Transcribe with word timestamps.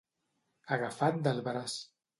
Agafat 0.79 1.23
del 1.29 1.47
braç. 1.51 1.81